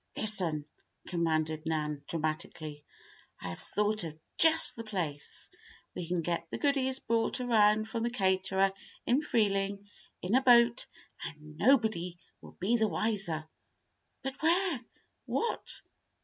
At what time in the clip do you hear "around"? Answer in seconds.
7.39-7.87